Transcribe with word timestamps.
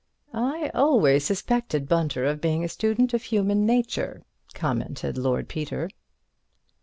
("I 0.33 0.71
always 0.73 1.25
suspected 1.25 1.87
Bunter 1.87 2.25
of 2.25 2.41
being 2.41 2.63
a 2.63 2.67
student 2.67 3.13
of 3.13 3.21
human 3.21 3.67
nature," 3.67 4.23
commented 4.55 5.15
Lord 5.15 5.47
Peter.) 5.47 5.89